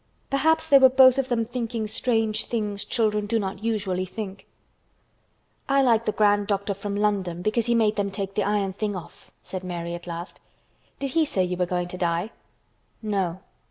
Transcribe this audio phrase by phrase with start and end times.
[0.31, 4.47] Perhaps they were both of them thinking strange things children do not usually think
[5.69, 5.75] of.
[5.75, 8.95] "I like the grand doctor from London, because he made them take the iron thing
[8.95, 10.39] off," said Mary at last
[10.97, 12.31] "Did he say you were going to die?"
[13.03, 13.41] "No."